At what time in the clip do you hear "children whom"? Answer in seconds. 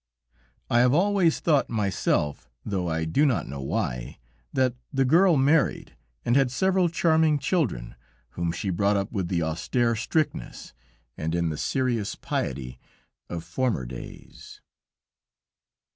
7.37-8.51